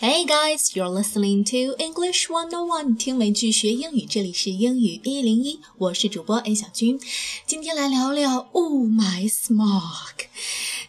[0.00, 6.98] Hey guys, you're listening to English One on One，听美剧学英语，这里是英语一零一，我是主播 A 小军，
[7.44, 10.24] 今天来聊聊雾霾 smog。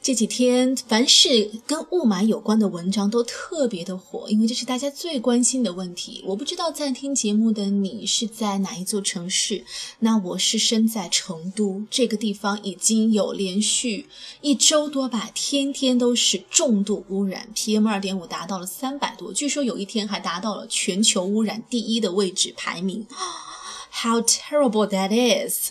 [0.04, 6.24] 这几天，凡是跟雾霾有关的文章都特别的火，因为这是大家最关心的问题。
[6.26, 9.64] 我不知道在听节目的你是在哪一座城市，
[10.00, 14.08] 那我是身在成都这个地方，已经有连续
[14.42, 23.05] 一周多吧，天天都是重度污染，PM 二点五达到了三百多，据说有一天还达到了全球污染第一的位置排名。
[24.04, 25.70] How terrible that is！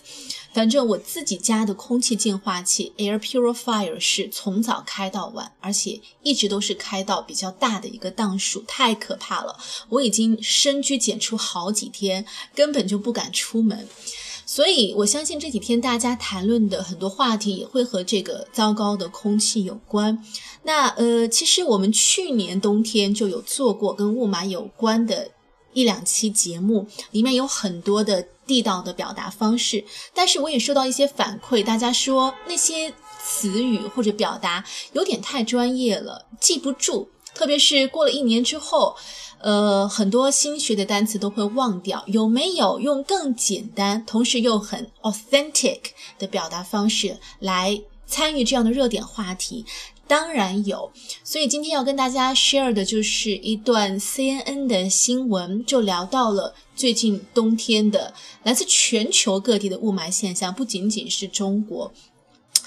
[0.53, 9.57] 反正我自己家的空气净化器 air purifier 是从早开到晚，而且一直都是开到比较大的一个档数，太可怕了。
[9.89, 13.89] 我已经深居简出好几天，根本就不敢出门。
[14.45, 20.25] 所以我相信这几天大家谈论的很多话题也会和这个糟糕的空气有关。
[20.65, 25.31] 那呃，其实我们去年冬天就有做过跟雾霾有关的。
[25.73, 32.93] 一两期节目里面有很多的地道的表达方式，但是我也收到一些反馈，大家说那些
[33.23, 37.09] 词语或者表达有点太专业了，记不住。
[37.33, 38.97] 特别是过了一年之后，
[39.39, 42.03] 呃，很多新学的单词都会忘掉。
[42.09, 45.79] 有没有用更简单，同时又很 authentic
[46.19, 49.65] 的表达方式来参与这样的热点话题？
[50.11, 50.91] 当然有，
[51.23, 61.93] 所以今天要跟大家 share 的就是一段 CNN 的新闻，就聊到了最近冬天的来自全球各地的雾霾现象，不仅仅是中国。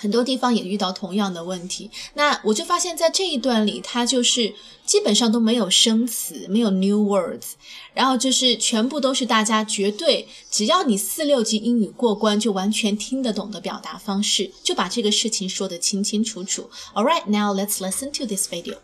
[0.03, 4.55] 很多地方也遇到同样的问题，那我就发现，在这一段里，它就是
[4.87, 7.55] 基本上都没有生词，没有 new words，
[7.95, 16.71] 然后就是全部都是大家绝对只要你四六级英语过关就完全听得懂的表达方式，就把这个事情说得清清楚楚。
[16.95, 18.77] All right, now let's listen to this video.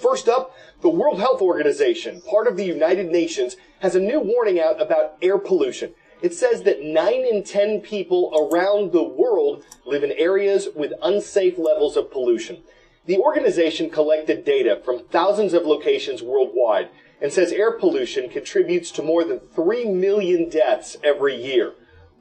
[0.00, 4.58] First up, the World Health Organization, part of the United Nations, has a new warning
[4.58, 5.90] out about air pollution.
[6.21, 11.57] It says that 9 in 10 people around the world live in areas with unsafe
[11.57, 12.61] levels of pollution.
[13.05, 16.89] The organization collected data from thousands of locations worldwide
[17.21, 21.73] and says air pollution contributes to more than 3 million deaths every year.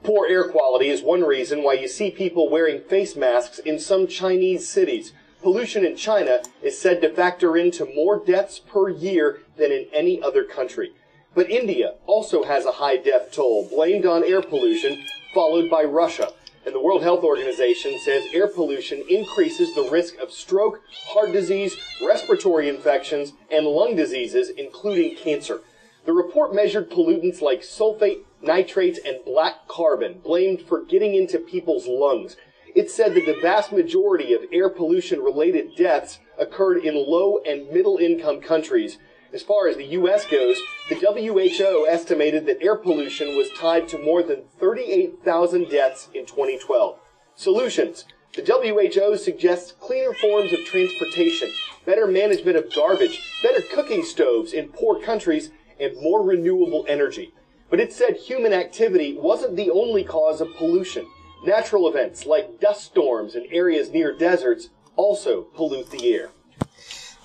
[0.04, 4.06] Poor air quality is one reason why you see people wearing face masks in some
[4.06, 5.12] Chinese cities.
[5.42, 10.22] Pollution in China is said to factor into more deaths per year than in any
[10.22, 10.92] other country.
[11.38, 16.32] But India also has a high death toll, blamed on air pollution, followed by Russia.
[16.66, 21.76] And the World Health Organization says air pollution increases the risk of stroke, heart disease,
[22.04, 25.60] respiratory infections, and lung diseases, including cancer.
[26.06, 31.86] The report measured pollutants like sulfate, nitrates, and black carbon, blamed for getting into people's
[31.86, 32.36] lungs.
[32.74, 37.70] It said that the vast majority of air pollution related deaths occurred in low and
[37.70, 38.98] middle income countries,
[39.32, 40.26] as far as the U.S.
[40.26, 40.58] goes,
[40.88, 46.98] the WHO estimated that air pollution was tied to more than 38,000 deaths in 2012.
[47.34, 48.04] Solutions.
[48.34, 51.50] The WHO suggests cleaner forms of transportation,
[51.84, 55.50] better management of garbage, better cooking stoves in poor countries,
[55.80, 57.32] and more renewable energy.
[57.70, 61.06] But it said human activity wasn't the only cause of pollution.
[61.44, 66.30] Natural events like dust storms in areas near deserts also pollute the air.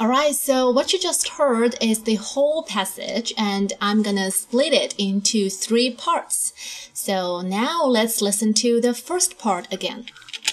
[0.03, 4.93] Alright, so what you just heard is the whole passage, and I'm gonna split it
[4.97, 6.51] into three parts.
[6.93, 10.07] So now let's listen to the first part again.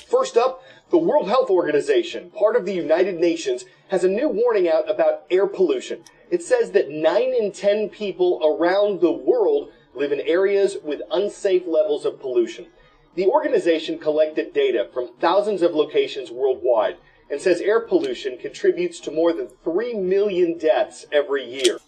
[0.09, 4.69] First up, the World Health Organization, part of the United Nations, has a new warning
[4.69, 6.05] out about air pollution.
[6.31, 11.67] It says that 9 in 10 people around the world live in areas with unsafe
[11.67, 12.69] levels of pollution.
[13.17, 16.99] The organization collected data from thousands of locations worldwide
[17.30, 21.80] and says air pollution contributes to more than 3 million deaths every year.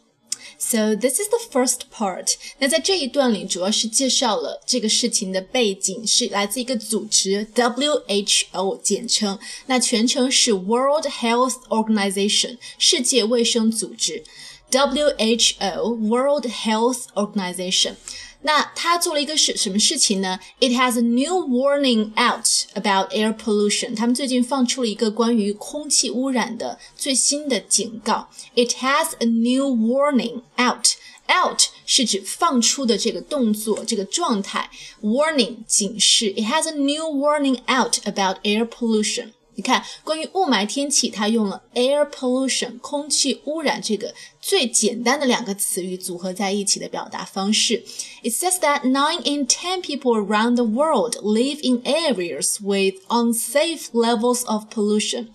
[0.60, 2.36] So this is the first part。
[2.58, 9.38] 那在这一段里，主要是介绍了这个事情的背景，是来自一个组织 WHO 简称，
[9.68, 14.24] 那全称是 World Health Organization 世界卫生组织
[14.72, 17.96] ，WHO World Health Organization。
[18.42, 20.40] 那他做了一个事什么事情呢？
[20.60, 22.46] It has a new warning out
[22.76, 23.96] about air pollution。
[23.96, 28.30] 他们最近放出了一个关于空气污染的最新的警告。
[28.56, 34.70] It has a new warning out。Out 是指放出的这个动作，这个状态。
[35.02, 36.30] Warning 警示。
[36.38, 39.32] It has a new warning out about air pollution。
[39.55, 47.85] 你看，关于雾霾天气，它用了 air pollution 空气污染这个最简单的两个词语组合在一起的表达方式。
[48.23, 54.47] It says that nine in ten people around the world live in areas with unsafe levels
[54.47, 55.29] of pollution。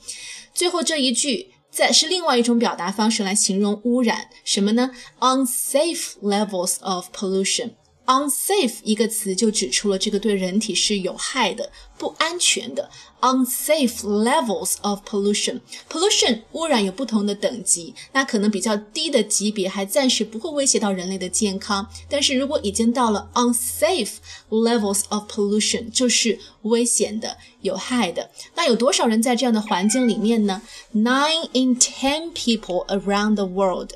[0.53, 1.51] 最后这一句。
[1.69, 7.73] 再是另外一种表达方式来形容污染，什么呢？unsafe levels of pollution。
[8.07, 12.89] Unsafe 一个词就指出了这个对人体是有害的、不安全的。
[13.19, 15.59] unsafe levels of pollution。
[15.89, 24.18] pollution 污染有不同的等级，那可能比较低的级别还暂时不会威胁到人类的健康，但是如果已经到了 unsafe
[24.50, 28.30] levels of pollution，就是危险的、有害的。
[28.56, 30.62] 那有多少人在这样的环境里面呢
[30.94, 33.94] ？Nine in ten people around the world。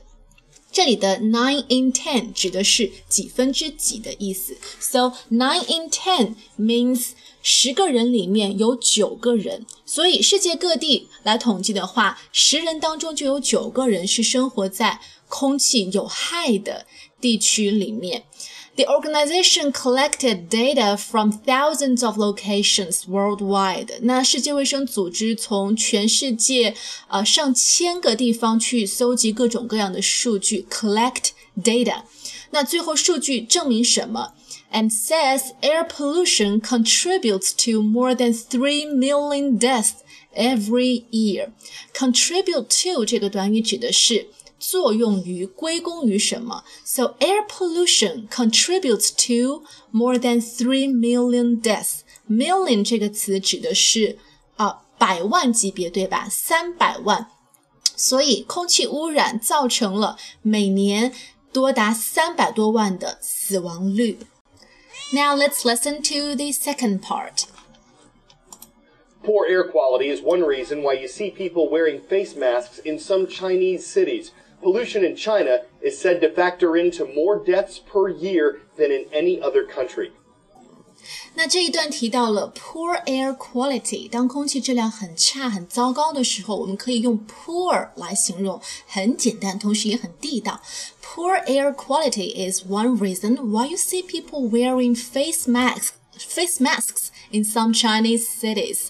[0.72, 7.10] 这里的 nine in ten 指的是几分之几的意思，so nine in ten means
[7.44, 16.86] 十个人里面有九个人，所以世界各地来统计的话，十人当中就有九个人是生活在空气有害的
[17.20, 18.24] 地区里面。
[18.77, 24.01] The organization collected data from thousands of locations worldwide.
[24.03, 26.75] 那世界卫生组织从全世界
[27.09, 31.31] 呃上千个地方去搜集各种各样的数据，collect
[31.63, 32.03] data。
[32.51, 34.35] 那最后数据证明什么？
[34.71, 40.03] And says air pollution contributes to more than three million deaths
[40.35, 41.51] every year.
[41.95, 44.29] Contribute to 这个短语指的是。
[44.61, 46.65] 作用于、归功于什么？
[46.85, 52.01] So air pollution contributes to more than three million deaths.
[52.29, 54.19] Million 这个词指的是
[54.57, 56.27] 啊百万级别，对吧？
[56.31, 57.29] 三百万。
[57.95, 61.13] 所以空气污染造成了每年
[61.53, 64.19] 多达三百多万的死亡率。
[65.13, 67.45] Now let's listen to the second part.
[69.23, 73.27] Poor air quality is one reason why you see people wearing face masks in some
[73.27, 74.29] Chinese cities
[74.63, 79.41] pollution in China is said to factor into more deaths per year than in any
[79.41, 80.11] other country.
[81.35, 90.61] 那这一段提到了 poor air quality，当空气质量很差、很糟糕的时候，我们可以用 poor 来形容，很简单，同时也很地道。
[91.01, 97.45] Poor air quality is one reason why you see people wearing face masks, face masks in
[97.45, 98.89] some Chinese cities.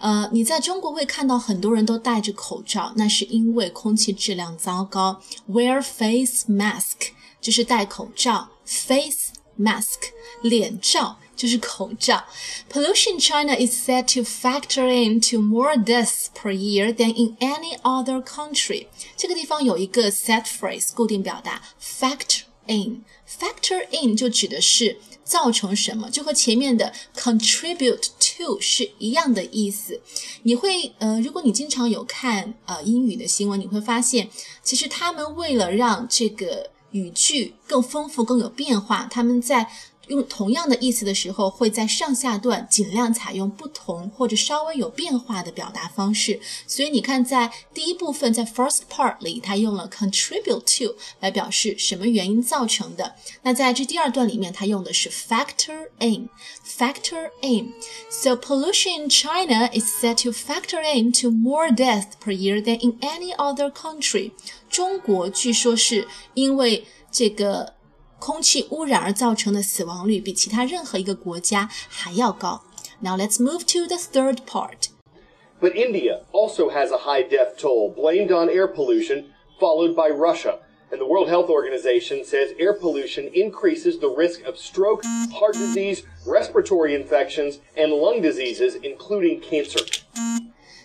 [0.00, 5.22] 呃，你在中国会看到很多人都戴着口罩，那是因为空气质量糟糕。
[5.48, 7.10] Wear face mask
[7.40, 10.10] 就是戴口罩，face mask
[10.42, 12.24] 脸罩就是口罩。
[12.72, 18.86] Pollution China is said to factor into more deaths per year than in any other country。
[19.16, 23.04] 这个地方有一个 set phrase 固定表达，factor in。
[23.28, 28.08] Factor in 就指的是造成什么，就和前面的 contribute
[28.40, 30.00] to 是一样的意思。
[30.42, 34.28] 你会呃，如果你经常有看呃英语的新闻，你会发现，
[34.62, 39.70] 其实他们为了让这个语句更丰富、更有变化，他们在
[40.10, 46.40] 用同样的意思的时候，会在上下段尽量采用不同或者稍微有变化的表达方式。
[46.66, 53.14] 所以你看，在第一部分，在 first part 里，它用了 contribute to 来表示什么原因造成的。
[53.42, 57.72] 那在这第二段里面，它用的是 factor in，factor in。
[58.10, 63.32] So pollution in China is said to factor into more deaths per year than in any
[63.36, 64.32] other country。
[64.68, 67.79] 中国据说是因为这个。
[68.19, 72.63] 空气污染而造成的死亡率比其他任何一个国家还要高。
[73.01, 74.89] Now let's move to the third part.
[75.61, 79.25] But India also has a high death toll blamed on air pollution,
[79.59, 80.59] followed by Russia.
[80.91, 85.03] And the World Health Organization says air pollution increases the risk of stroke,
[85.33, 89.83] heart disease, respiratory infections, and lung diseases, including cancer.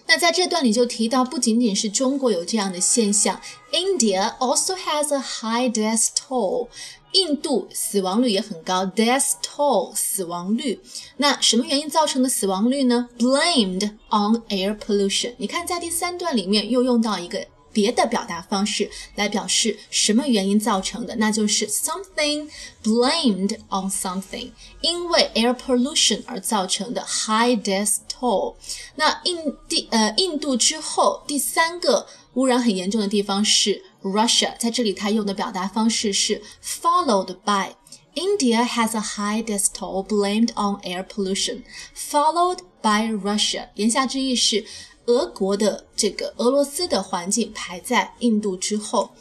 [0.06, 3.40] 那在这段里就提到，不仅仅是中国有这样的现象，
[3.72, 6.68] India also has a high death toll。
[7.15, 10.81] 印度死亡率也很高，death toll 死亡率。
[11.15, 15.33] 那什么原因造成的死亡率呢？Blamed on air pollution。
[15.37, 22.49] 你看，在第三段里面又用到一个别的表达方式来表示什么原因造成的，那就是 something
[22.83, 28.55] blamed on something，因为 air pollution 而造成的 high death toll。
[28.95, 29.37] 那印
[29.69, 33.81] 第呃印度之后第三个污染很严重的地方是。
[34.04, 41.62] Russia，在这里它用的表达方式是 followed by。India has a high death toll blamed on air pollution,
[41.94, 43.68] followed by Russia。
[43.74, 44.64] 言下之意是，
[45.06, 49.14] 俄国的这个俄罗斯的环境排在印度之后。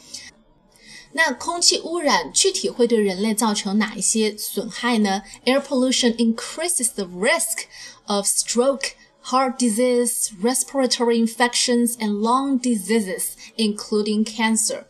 [1.12, 5.22] 那空气污染具体会对人类造成哪一些损害呢？
[5.44, 7.64] Air pollution increases the risk
[8.06, 8.90] of stroke
[9.24, 14.84] heart disease, respiratory infections, and lung diseases, including cancer.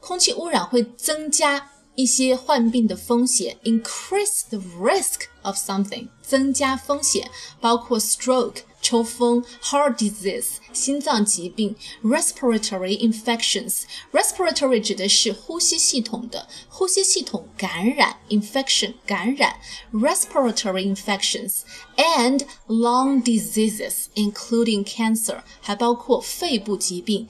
[0.00, 19.54] 空气污染会增加一些患病的风险，increase the risk of something，增加风险，包括 stroke 抽风；heart disease 心脏疾病；respiratory infections respiratory 指的是呼吸系统的呼吸系统感染；infection 感染；
[19.92, 21.62] respiratory infections
[21.96, 27.26] and lung diseases including cancer 还包括肺部疾病，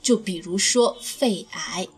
[0.00, 1.88] 就比如说肺癌。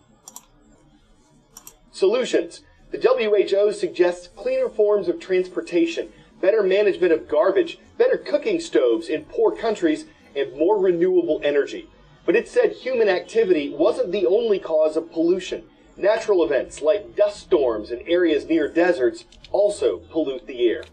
[1.92, 2.60] Solutions.
[2.90, 6.08] The WHO suggests cleaner forms of transportation,
[6.40, 11.86] better management of garbage, better cooking stoves in poor countries, and more renewable energy.
[12.24, 15.62] But it said human activity wasn't the only cause of pollution.
[15.96, 20.84] Natural events like dust storms in areas near deserts also pollute the air.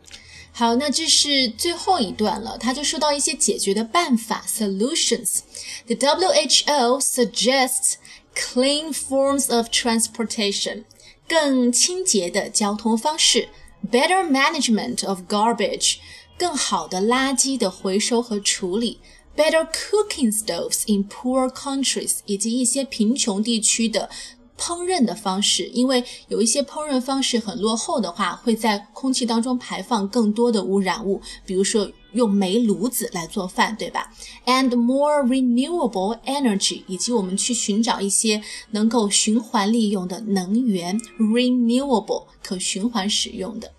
[0.51, 7.97] 好，那这是最后一段了，他就说到一些解决的办法 （solutions）。The WHO suggests
[8.33, 10.85] clean forms of transportation，
[11.27, 13.49] 更清洁的交通方式；
[13.91, 15.97] better management of garbage，
[16.42, 18.98] 更好的垃圾的回收和处理
[19.36, 24.10] ；better cooking stoves in poor countries，以及一些贫穷地区的。
[24.58, 34.12] 烹饪的方式，因为有一些烹饪方式很落后的话，会在空气当中排放更多的污染物，比如说用煤炉子来做饭，对吧
[34.46, 43.72] ？And more renewable energy，以及我们去寻找一些能够循环利用的能源，renewable 可循环使用的。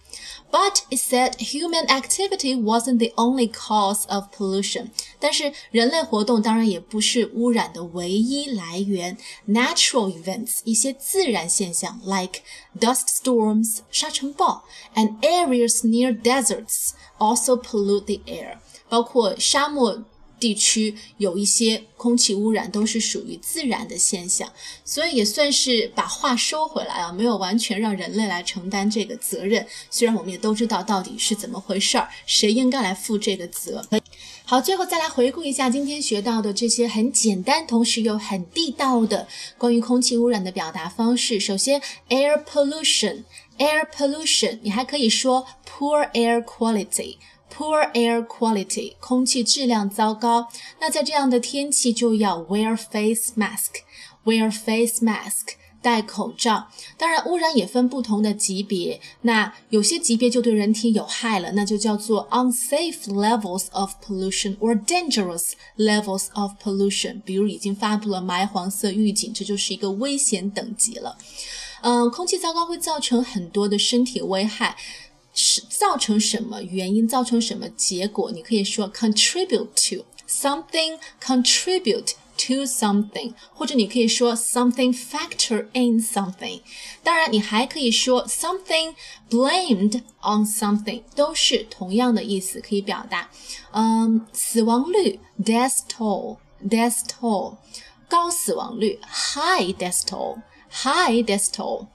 [0.52, 4.90] But it said human activity wasn't the only cause of pollution.
[5.20, 9.18] 但是人类活动当然也不是污染的唯一来源。
[9.46, 12.40] Natural events 一些自然现象，like
[12.78, 14.64] dust storms 沙尘暴，
[14.94, 18.58] and areas near deserts also pollute the air.
[18.88, 20.02] 包括沙漠
[20.43, 24.51] 地区有一些空气污染都是属于自然的现象，
[24.83, 29.65] 所以也算是把话收回来啊，没有完全让人类来承担这个责任。
[29.89, 33.87] 虽然我们也都知道到底是怎么回事儿，谁应该来负这个责。
[34.43, 39.25] 好，最后再来回顾一下今天学到的这些很简单，同时又很地道的
[39.57, 41.39] 关于空气污染的表达方式。
[41.39, 47.15] 首先，air pollution，air pollution，你还可以说 poor air quality。
[47.55, 50.47] Poor air quality，空气质量糟糕。
[50.79, 56.69] 那在这样的天气就要 wear face mask，wear face mask，戴口罩。
[56.97, 58.99] 当然，污染也分不同的级别。
[59.21, 67.21] 那有些级别就对人体有害了，那就叫做 unsafe levels of pollution or dangerous levels of pollution。
[67.23, 71.17] 比如已经发布了霾黄色预警，这就是一个危险等级了。
[71.85, 74.77] 嗯，空气糟糕会造成很多的身体危害。
[75.33, 78.31] 是造成什么原因，造成什么结果？
[78.31, 86.61] 你可以说 contribute to something, contribute to something，或者你可以说 something factor in something。
[87.03, 88.95] 当然，你还可以说 something
[89.29, 93.29] blamed on something，都是同样的意思，可以表达。
[93.71, 97.57] 嗯，死亡率 death toll，death toll，
[98.07, 98.99] 高死亡率
[99.35, 101.87] high death toll，high death toll。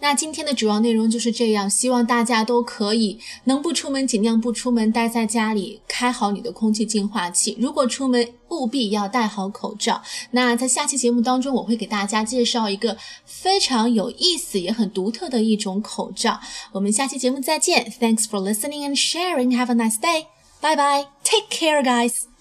[0.00, 7.56] 那今天的主要内容就是这样，希望大家都可以能不出门尽量不出门，待在家里，开好你的空气净化器。
[7.60, 10.00] 如果出门，务必要戴好口罩。
[10.30, 16.40] 那在下期节目当中，我会给大家介绍一个非常有意思也很独特的一种口罩。
[16.72, 19.56] 我们下期节目再见，Thanks for listening and sharing.
[19.56, 20.26] Have a nice day.
[20.60, 21.08] Bye bye.
[21.24, 22.37] Take care, guys.